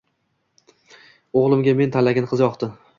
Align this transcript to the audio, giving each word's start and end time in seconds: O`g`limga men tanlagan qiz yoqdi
O`g`limga 1.45 1.79
men 1.85 1.97
tanlagan 1.99 2.35
qiz 2.35 2.47
yoqdi 2.49 2.77